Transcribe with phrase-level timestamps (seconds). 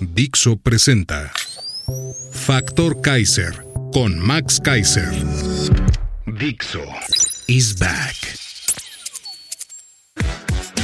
[0.00, 1.32] Dixo presenta
[2.32, 5.08] Factor Kaiser con Max Kaiser.
[6.26, 6.82] Dixo
[7.46, 8.16] is back.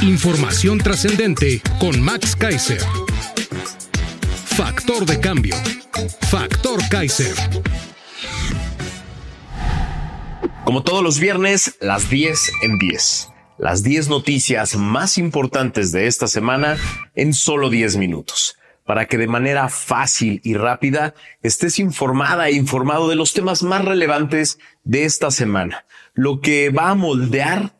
[0.01, 2.81] Información trascendente con Max Kaiser.
[4.45, 5.55] Factor de cambio.
[6.29, 7.35] Factor Kaiser.
[10.63, 13.29] Como todos los viernes, las 10 en 10.
[13.57, 16.77] Las 10 noticias más importantes de esta semana
[17.13, 18.55] en solo 10 minutos.
[18.85, 23.85] Para que de manera fácil y rápida estés informada e informado de los temas más
[23.85, 25.85] relevantes de esta semana.
[26.13, 27.73] Lo que va a moldear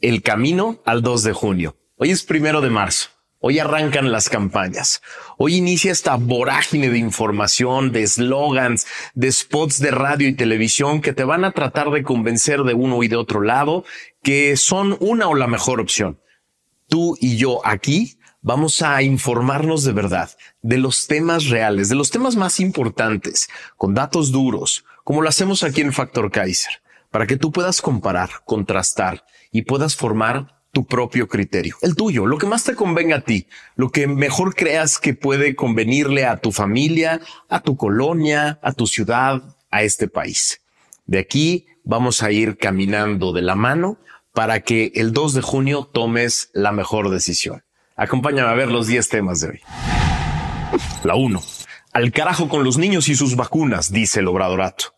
[0.00, 1.76] el camino al 2 de junio.
[1.96, 3.10] Hoy es primero de marzo.
[3.44, 5.02] Hoy arrancan las campañas.
[5.36, 11.12] Hoy inicia esta vorágine de información, de slogans, de spots de radio y televisión que
[11.12, 13.84] te van a tratar de convencer de uno y de otro lado
[14.22, 16.20] que son una o la mejor opción.
[16.88, 22.10] Tú y yo aquí vamos a informarnos de verdad, de los temas reales, de los
[22.10, 27.36] temas más importantes, con datos duros, como lo hacemos aquí en Factor Kaiser, para que
[27.36, 32.64] tú puedas comparar, contrastar y puedas formar tu propio criterio, el tuyo, lo que más
[32.64, 37.60] te convenga a ti, lo que mejor creas que puede convenirle a tu familia, a
[37.60, 40.62] tu colonia, a tu ciudad, a este país.
[41.06, 43.98] De aquí vamos a ir caminando de la mano
[44.32, 47.62] para que el 2 de junio tomes la mejor decisión.
[47.96, 49.60] Acompáñame a ver los 10 temas de hoy.
[51.04, 51.42] La 1.
[51.92, 54.94] Al carajo con los niños y sus vacunas, dice el obradorato.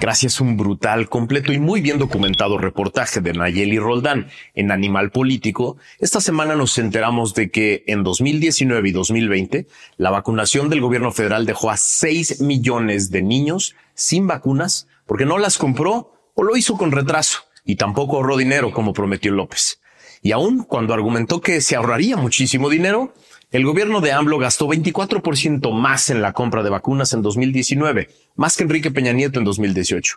[0.00, 5.10] Gracias a un brutal, completo y muy bien documentado reportaje de Nayeli Roldán en Animal
[5.10, 9.66] Político, esta semana nos enteramos de que en 2019 y 2020
[9.98, 15.36] la vacunación del gobierno federal dejó a 6 millones de niños sin vacunas porque no
[15.36, 19.80] las compró o lo hizo con retraso y tampoco ahorró dinero como prometió López.
[20.24, 23.12] Y aún cuando argumentó que se ahorraría muchísimo dinero,
[23.50, 28.56] el gobierno de AMLO gastó 24% más en la compra de vacunas en 2019, más
[28.56, 30.16] que Enrique Peña Nieto en 2018.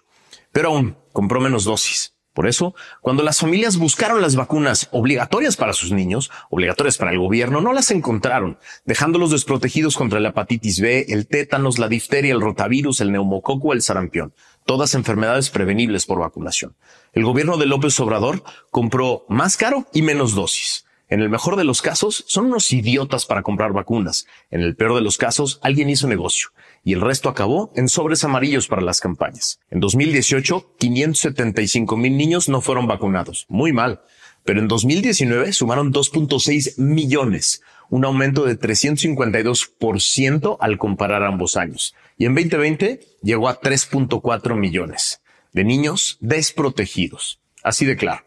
[0.54, 2.14] Pero aún compró menos dosis.
[2.32, 7.20] Por eso, cuando las familias buscaron las vacunas obligatorias para sus niños, obligatorias para el
[7.20, 12.40] gobierno, no las encontraron, dejándolos desprotegidos contra la hepatitis B, el tétanos, la difteria, el
[12.42, 14.34] rotavirus, el neumococo, el sarampión,
[14.68, 16.76] todas enfermedades prevenibles por vacunación.
[17.14, 20.86] El gobierno de López Obrador compró más caro y menos dosis.
[21.10, 24.28] En el mejor de los casos, son unos idiotas para comprar vacunas.
[24.52, 26.50] En el peor de los casos, alguien hizo negocio
[26.84, 29.60] y el resto acabó en sobres amarillos para las campañas.
[29.70, 33.46] En 2018, 575 mil niños no fueron vacunados.
[33.48, 34.02] Muy mal.
[34.44, 41.96] Pero en 2019 sumaron 2.6 millones, un aumento de 352% al comparar ambos años.
[42.18, 45.22] Y en 2020 llegó a 3.4 millones
[45.54, 47.40] de niños desprotegidos.
[47.64, 48.24] Así de claro.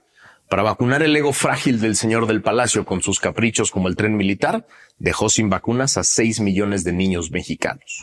[0.48, 4.16] Para vacunar el ego frágil del señor del palacio con sus caprichos como el tren
[4.16, 4.66] militar,
[4.98, 8.02] dejó sin vacunas a 6 millones de niños mexicanos.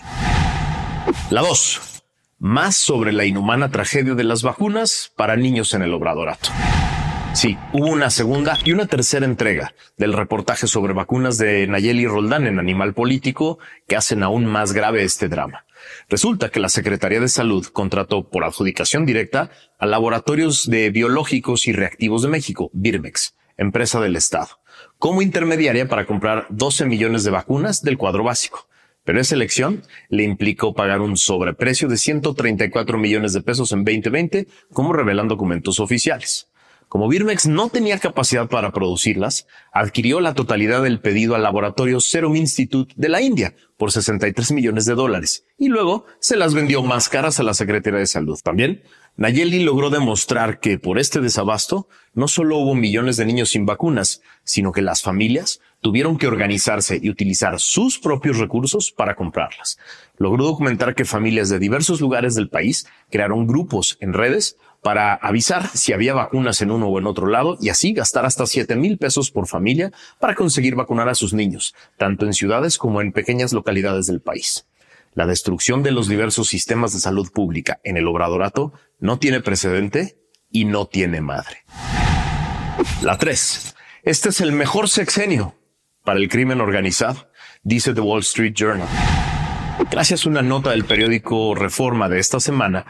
[1.29, 2.03] La 2.
[2.39, 6.49] Más sobre la inhumana tragedia de las vacunas para niños en el obradorato.
[7.33, 12.47] Sí, hubo una segunda y una tercera entrega del reportaje sobre vacunas de Nayeli Roldán
[12.47, 15.65] en Animal Político que hacen aún más grave este drama.
[16.09, 21.73] Resulta que la Secretaría de Salud contrató por adjudicación directa a Laboratorios de Biológicos y
[21.73, 24.59] Reactivos de México, Birmex, empresa del Estado,
[24.97, 28.67] como intermediaria para comprar 12 millones de vacunas del cuadro básico.
[29.03, 34.47] Pero esa elección le implicó pagar un sobreprecio de 134 millones de pesos en 2020,
[34.73, 36.49] como revelan documentos oficiales.
[36.89, 42.37] Como Birmex no tenía capacidad para producirlas, adquirió la totalidad del pedido al laboratorio Serum
[42.37, 47.09] Institute de la India por 63 millones de dólares y luego se las vendió más
[47.09, 48.39] caras a la Secretaría de Salud.
[48.41, 48.83] También,
[49.17, 54.21] Nayeli logró demostrar que por este desabasto no solo hubo millones de niños sin vacunas,
[54.43, 59.77] sino que las familias tuvieron que organizarse y utilizar sus propios recursos para comprarlas.
[60.17, 65.67] Logró documentar que familias de diversos lugares del país crearon grupos en redes para avisar
[65.69, 68.97] si había vacunas en uno o en otro lado y así gastar hasta 7 mil
[68.97, 73.53] pesos por familia para conseguir vacunar a sus niños, tanto en ciudades como en pequeñas
[73.53, 74.67] localidades del país.
[75.13, 80.19] La destrucción de los diversos sistemas de salud pública en el obradorato no tiene precedente
[80.51, 81.63] y no tiene madre.
[83.01, 83.75] La 3.
[84.03, 85.55] Este es el mejor sexenio
[86.03, 87.29] para el crimen organizado,
[87.63, 88.87] dice The Wall Street Journal.
[89.91, 92.85] Gracias a una nota del periódico Reforma de esta semana,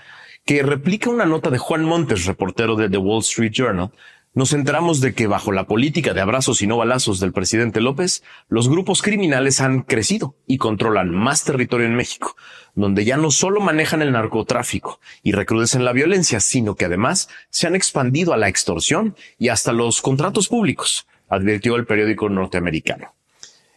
[0.48, 3.92] que replica una nota de Juan Montes, reportero de The Wall Street Journal,
[4.34, 8.24] nos enteramos de que bajo la política de abrazos y no balazos del presidente López,
[8.48, 12.38] los grupos criminales han crecido y controlan más territorio en México,
[12.76, 17.68] donde ya no solo manejan el narcotráfico y recrudecen la violencia, sino que además se
[17.68, 23.18] han expandido a la extorsión y hasta los contratos públicos, advirtió el periódico norteamericano.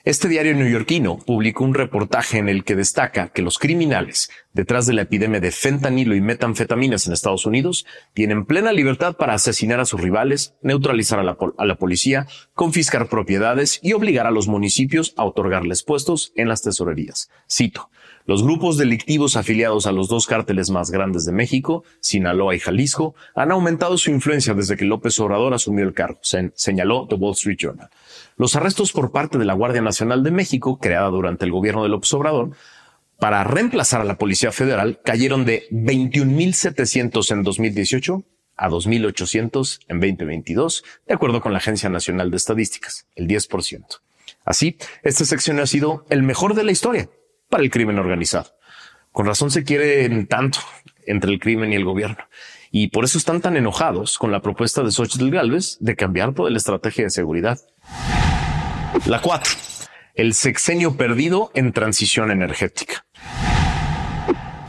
[0.02, 4.92] Este diario neoyorquino publicó un reportaje en el que destaca que los criminales, detrás de
[4.92, 9.84] la epidemia de fentanilo y metanfetaminas en Estados Unidos, tienen plena libertad para asesinar a
[9.84, 15.82] sus rivales, neutralizar a la, policía, confiscar propiedades y obligar a los municipios a otorgarles
[15.82, 17.30] puestos en las tesorerías.
[17.50, 17.90] Cito,
[18.26, 23.14] los grupos delictivos afiliados a los dos cárteles más grandes de México, Sinaloa y Jalisco,
[23.34, 27.56] han aumentado su influencia desde que López Obrador asumió el cargo, señaló The Wall Street
[27.58, 27.88] Journal.
[28.36, 31.88] Los arrestos por parte de la Guardia Nacional de México, creada durante el gobierno de
[31.88, 32.50] López Obrador,
[33.20, 38.24] para reemplazar a la Policía Federal, cayeron de 21.700 en 2018
[38.56, 44.00] a 2.800 en 2022, de acuerdo con la Agencia Nacional de Estadísticas, el 10%.
[44.44, 47.08] Así, esta sección ha sido el mejor de la historia
[47.48, 48.54] para el crimen organizado.
[49.12, 50.60] Con razón se quieren tanto
[51.06, 52.28] entre el crimen y el gobierno.
[52.70, 56.50] Y por eso están tan enojados con la propuesta de Xochitl Galvez de cambiar toda
[56.50, 57.58] la estrategia de seguridad.
[59.06, 59.52] La 4.
[60.14, 63.04] El sexenio perdido en transición energética.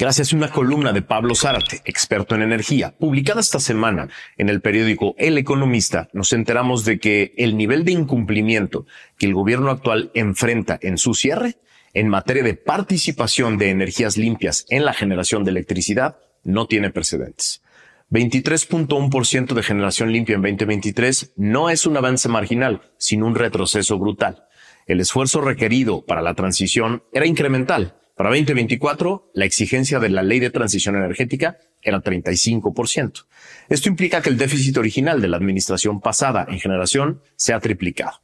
[0.01, 4.59] Gracias a una columna de Pablo Zárate, experto en energía, publicada esta semana en el
[4.59, 8.87] periódico El Economista, nos enteramos de que el nivel de incumplimiento
[9.19, 11.57] que el gobierno actual enfrenta en su cierre
[11.93, 17.61] en materia de participación de energías limpias en la generación de electricidad no tiene precedentes.
[18.09, 24.45] 23.1% de generación limpia en 2023 no es un avance marginal, sino un retroceso brutal.
[24.87, 28.00] El esfuerzo requerido para la transición era incremental.
[28.21, 33.25] Para 2024, la exigencia de la ley de transición energética era 35%.
[33.67, 38.21] Esto implica que el déficit original de la administración pasada en generación se ha triplicado.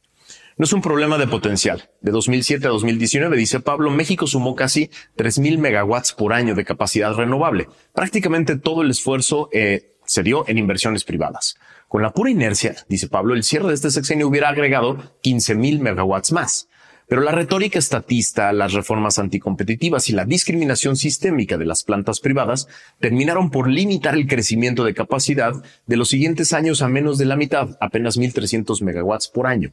[0.56, 1.90] No es un problema de potencial.
[2.00, 7.12] De 2007 a 2019, dice Pablo, México sumó casi 3.000 megawatts por año de capacidad
[7.14, 7.66] renovable.
[7.92, 11.56] Prácticamente todo el esfuerzo eh, se dio en inversiones privadas.
[11.88, 16.30] Con la pura inercia, dice Pablo, el cierre de este sexenio hubiera agregado 15.000 megawatts
[16.30, 16.67] más.
[17.08, 22.68] Pero la retórica estatista, las reformas anticompetitivas y la discriminación sistémica de las plantas privadas
[23.00, 25.54] terminaron por limitar el crecimiento de capacidad
[25.86, 29.72] de los siguientes años a menos de la mitad, apenas 1.300 megawatts por año.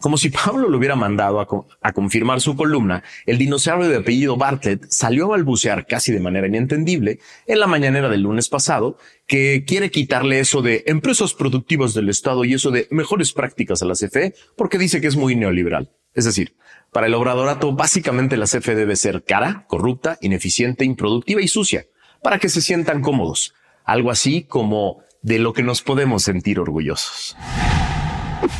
[0.00, 4.86] Como si Pablo lo hubiera mandado a, confirmar su columna, el dinosaurio de apellido Bartlett
[4.88, 8.96] salió a balbucear casi de manera inentendible en la mañanera del lunes pasado
[9.26, 13.86] que quiere quitarle eso de empresas productivas del Estado y eso de mejores prácticas a
[13.86, 15.90] la CFE porque dice que es muy neoliberal.
[16.14, 16.54] Es decir,
[16.92, 21.86] para el obradorato básicamente la CFE debe ser cara, corrupta, ineficiente, improductiva y sucia
[22.22, 23.54] para que se sientan cómodos.
[23.84, 27.36] Algo así como de lo que nos podemos sentir orgullosos.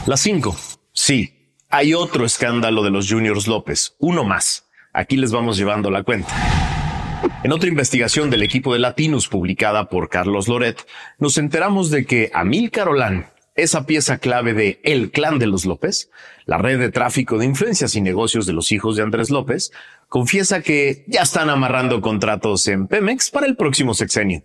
[0.07, 0.57] Las cinco.
[0.93, 4.69] Sí, hay otro escándalo de los Juniors López, uno más.
[4.93, 6.35] Aquí les vamos llevando la cuenta.
[7.45, 10.87] En otra investigación del equipo de Latinos publicada por Carlos Loret,
[11.19, 13.27] nos enteramos de que Amil Carolán,
[13.59, 16.11] esa pieza clave de El Clan de los López,
[16.47, 19.73] la red de tráfico de influencias y negocios de los hijos de Andrés López,
[20.09, 24.45] confiesa que ya están amarrando contratos en Pemex para el próximo sexenio,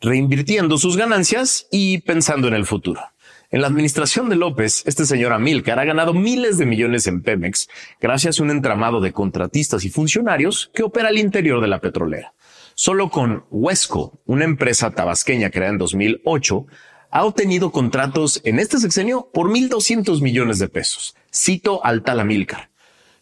[0.00, 3.02] reinvirtiendo sus ganancias y pensando en el futuro.
[3.50, 7.68] En la administración de López, este señor Amilcar ha ganado miles de millones en Pemex
[8.00, 12.32] gracias a un entramado de contratistas y funcionarios que opera al interior de la petrolera.
[12.74, 16.66] Solo con Huesco, una empresa tabasqueña creada en 2008,
[17.14, 21.14] ha obtenido contratos en este sexenio por 1.200 millones de pesos.
[21.32, 22.70] Cito al tal Amilcar.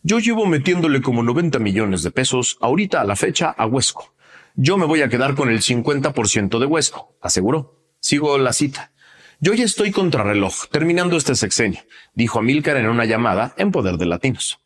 [0.03, 4.15] Yo llevo metiéndole como 90 millones de pesos ahorita a la fecha a Huesco.
[4.55, 7.83] Yo me voy a quedar con el 50% de Huesco, aseguró.
[8.01, 8.93] Sigo la cita.
[9.41, 11.81] Yo ya estoy contrarreloj, terminando este sexenio,
[12.15, 14.59] dijo Amílcar en una llamada en Poder de Latinos.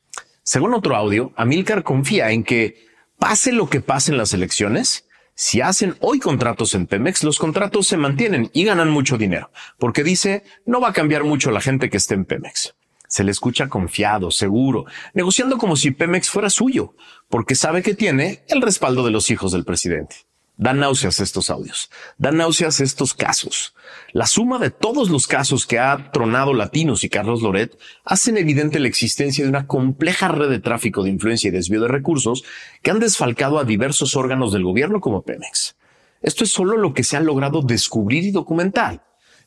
[0.45, 2.87] Según otro audio, Amílcar confía en que
[3.19, 5.06] pase lo que pase en las elecciones,
[5.39, 10.03] si hacen hoy contratos en Pemex, los contratos se mantienen y ganan mucho dinero, porque
[10.03, 12.75] dice, no va a cambiar mucho la gente que esté en Pemex.
[13.07, 16.95] Se le escucha confiado, seguro, negociando como si Pemex fuera suyo,
[17.29, 20.26] porque sabe que tiene el respaldo de los hijos del presidente.
[20.59, 23.75] Dan náuseas estos audios, dan náuseas estos casos.
[24.13, 28.79] La suma de todos los casos que ha tronado Latinos y Carlos Loret hacen evidente
[28.79, 32.43] la existencia de una compleja red de tráfico de influencia y desvío de recursos
[32.83, 35.77] que han desfalcado a diversos órganos del gobierno como Pemex.
[36.23, 39.05] Esto es solo lo que se ha logrado descubrir y documentar.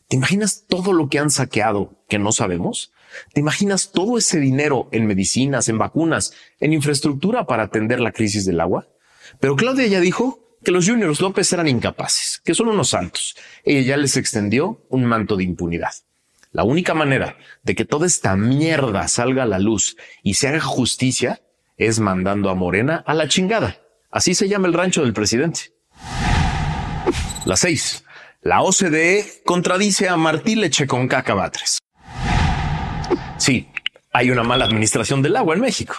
[0.07, 2.93] ¿Te imaginas todo lo que han saqueado que no sabemos?
[3.33, 8.45] ¿Te imaginas todo ese dinero en medicinas, en vacunas, en infraestructura para atender la crisis
[8.45, 8.87] del agua?
[9.39, 13.35] Pero Claudia ya dijo que los Juniors López eran incapaces, que son unos santos.
[13.63, 15.91] Ella ya les extendió un manto de impunidad.
[16.51, 20.59] La única manera de que toda esta mierda salga a la luz y se haga
[20.59, 21.41] justicia
[21.77, 23.79] es mandando a Morena a la chingada.
[24.11, 25.73] Así se llama el rancho del presidente.
[27.45, 28.03] La seis.
[28.41, 31.79] La OCDE contradice a Martí Leche con cacabatres.
[33.37, 33.69] Sí,
[34.11, 35.95] hay una mala administración del agua en México.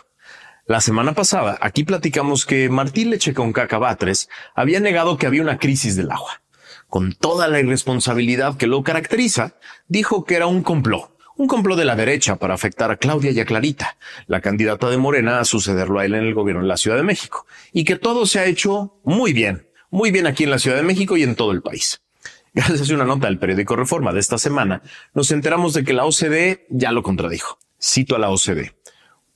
[0.70, 5.58] La semana pasada aquí platicamos que Martí Leche con cacabatres había negado que había una
[5.58, 6.42] crisis del agua.
[6.88, 9.56] Con toda la irresponsabilidad que lo caracteriza,
[9.88, 13.40] dijo que era un complot, un complot de la derecha para afectar a Claudia y
[13.40, 13.96] a Clarita,
[14.28, 17.02] la candidata de Morena a sucederlo a él en el gobierno de la Ciudad de
[17.02, 20.76] México, y que todo se ha hecho muy bien, muy bien aquí en la Ciudad
[20.76, 22.00] de México y en todo el país.
[22.54, 24.82] Gracias a una nota del periódico Reforma de esta semana,
[25.14, 27.58] nos enteramos de que la OCDE ya lo contradijo.
[27.82, 28.79] Cito a la OCDE.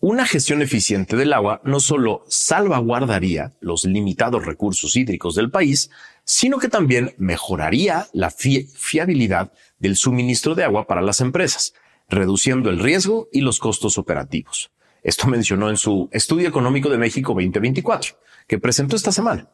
[0.06, 5.88] Una gestión eficiente del agua no solo salvaguardaría los limitados recursos hídricos del país,
[6.24, 11.72] sino que también mejoraría la fiabilidad del suministro de agua para las empresas,
[12.10, 14.70] reduciendo el riesgo y los costos operativos.
[15.02, 18.14] Esto mencionó en su Estudio Económico de México 2024,
[18.46, 19.48] que presentó esta semana.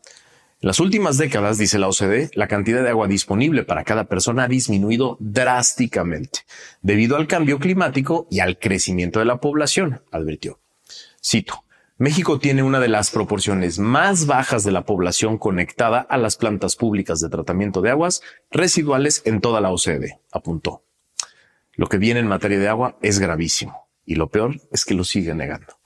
[0.63, 4.45] En las últimas décadas, dice la OCDE, la cantidad de agua disponible para cada persona
[4.45, 6.41] ha disminuido drásticamente
[6.83, 10.61] debido al cambio climático y al crecimiento de la población, advirtió.
[11.25, 11.65] Cito,
[11.97, 16.77] México tiene una de las proporciones más bajas de la población conectada a las plantas
[16.77, 20.85] públicas de tratamiento de aguas residuales en toda la OCDE, apuntó.
[21.73, 25.05] Lo que viene en materia de agua es gravísimo y lo peor es que lo
[25.05, 25.79] sigue negando.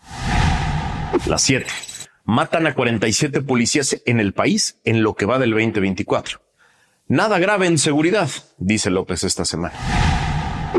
[1.27, 1.71] Las siete
[2.25, 6.41] matan a 47 policías en el país en lo que va del 2024.
[7.07, 9.75] Nada grave en seguridad, dice López esta semana.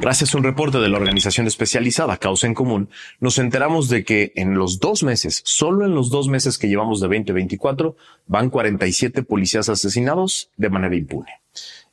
[0.01, 2.89] Gracias a un reporte de la organización especializada Causa en Común,
[3.21, 6.99] nos enteramos de que en los dos meses, solo en los dos meses que llevamos
[6.99, 7.95] de 2024,
[8.27, 11.31] van 47 policías asesinados de manera impune.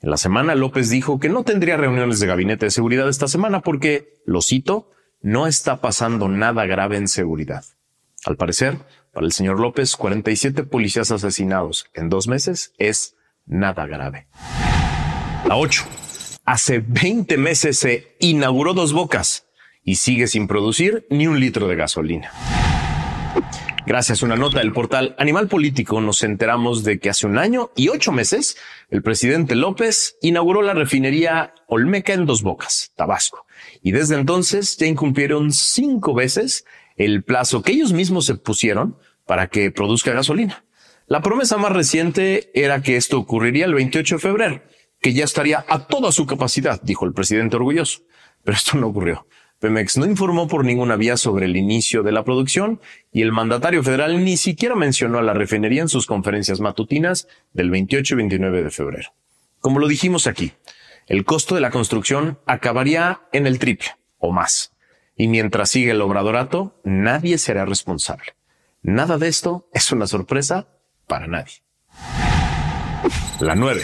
[0.01, 3.61] En la semana, López dijo que no tendría reuniones de gabinete de seguridad esta semana
[3.61, 4.91] porque, lo cito,
[5.21, 7.65] no está pasando nada grave en seguridad.
[8.25, 8.79] Al parecer,
[9.13, 13.15] para el señor López, 47 policías asesinados en dos meses es
[13.45, 14.27] nada grave.
[15.47, 15.85] La 8.
[16.45, 19.47] Hace 20 meses se inauguró Dos Bocas
[19.85, 22.33] y sigue sin producir ni un litro de gasolina.
[23.85, 27.71] Gracias a una nota del portal Animal Político nos enteramos de que hace un año
[27.75, 28.57] y ocho meses
[28.91, 33.45] el presidente López inauguró la refinería Olmeca en Dos Bocas, Tabasco.
[33.83, 36.65] Y desde entonces ya incumplieron cinco veces
[37.05, 40.65] el plazo que ellos mismos se pusieron para que produzca gasolina.
[41.07, 44.63] La promesa más reciente era que esto ocurriría el 28 de febrero,
[45.01, 48.03] que ya estaría a toda su capacidad, dijo el presidente orgulloso.
[48.45, 49.27] Pero esto no ocurrió.
[49.59, 52.81] Pemex no informó por ninguna vía sobre el inicio de la producción
[53.13, 57.71] y el mandatario federal ni siquiera mencionó a la refinería en sus conferencias matutinas del
[57.71, 59.15] 28 y 29 de febrero.
[59.61, 60.53] Como lo dijimos aquí,
[61.07, 64.73] el costo de la construcción acabaría en el triple o más
[65.17, 68.35] y mientras sigue el obradorato, nadie será responsable.
[68.83, 70.69] Nada de esto es una sorpresa
[71.07, 71.63] para nadie.
[73.41, 73.83] La 9.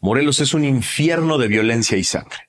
[0.00, 2.48] Morelos es un infierno de violencia y sangre.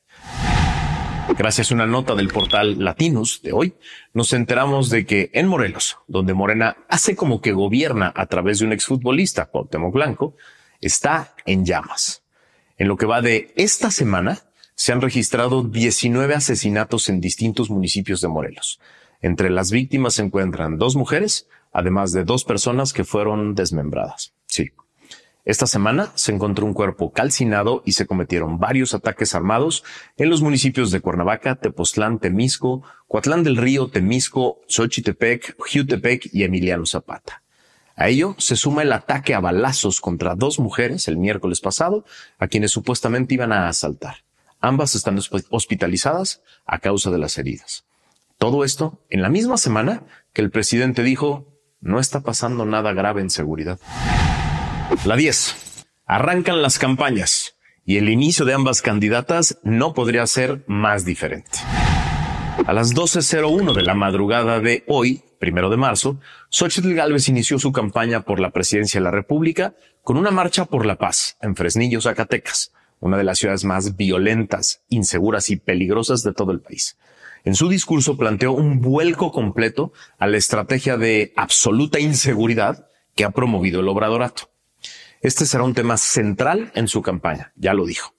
[1.38, 3.76] Gracias a una nota del portal Latinos de hoy,
[4.14, 8.66] nos enteramos de que en Morelos, donde Morena hace como que gobierna a través de
[8.66, 10.36] un exfutbolista, Cuauhtémoc Blanco,
[10.80, 12.24] está en llamas.
[12.78, 14.40] En lo que va de esta semana,
[14.76, 18.80] se han registrado 19 asesinatos en distintos municipios de Morelos.
[19.22, 24.34] Entre las víctimas se encuentran dos mujeres, además de dos personas que fueron desmembradas.
[24.48, 24.72] Sí.
[25.46, 29.84] Esta semana se encontró un cuerpo calcinado y se cometieron varios ataques armados
[30.16, 36.86] en los municipios de Cuernavaca, Tepoztlán, Temisco, Coatlán del Río, Temisco, Xochitepec, Jutepec y Emiliano
[36.86, 37.44] Zapata.
[37.96, 42.06] A ello se suma el ataque a balazos contra dos mujeres el miércoles pasado,
[42.40, 44.24] a quienes supuestamente iban a asaltar.
[44.64, 47.84] Ambas están hospitalizadas a causa de las heridas.
[48.38, 53.20] Todo esto en la misma semana que el presidente dijo, no está pasando nada grave
[53.20, 53.78] en seguridad.
[55.04, 55.86] La 10.
[56.06, 61.60] Arrancan las campañas y el inicio de ambas candidatas no podría ser más diferente.
[62.66, 67.74] A las 12.01 de la madrugada de hoy, primero de marzo, Xochitl Gálvez inició su
[67.74, 72.00] campaña por la presidencia de la República con una marcha por la paz en Fresnillo,
[72.00, 72.73] Zacatecas,
[73.04, 76.98] una de las ciudades más violentas, inseguras y peligrosas de todo el país.
[77.44, 83.32] En su discurso planteó un vuelco completo a la estrategia de absoluta inseguridad que ha
[83.32, 84.50] promovido el obradorato.
[85.22, 88.16] Este será un tema central en su campaña, ya lo dijo.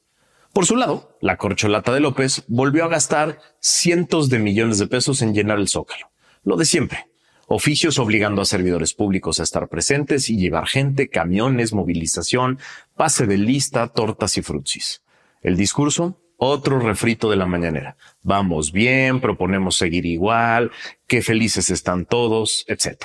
[0.52, 5.22] Por su lado, la corcholata de López volvió a gastar cientos de millones de pesos
[5.22, 6.10] en llenar el zócalo.
[6.42, 7.08] Lo de siempre.
[7.46, 12.58] Oficios obligando a servidores públicos a estar presentes y llevar gente, camiones, movilización,
[12.96, 15.02] pase de lista, tortas y frutsis.
[15.42, 17.96] El discurso, otro refrito de la mañanera.
[18.22, 20.70] Vamos bien, proponemos seguir igual,
[21.06, 23.04] qué felices están todos, etc.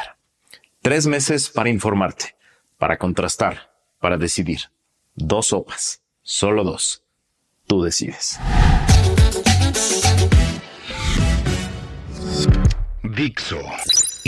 [0.82, 2.36] Tres meses para informarte,
[2.78, 4.62] para contrastar, para decidir.
[5.16, 7.04] Dos sopas, solo dos.
[7.68, 8.40] Tú decides.
[13.04, 13.60] Dixo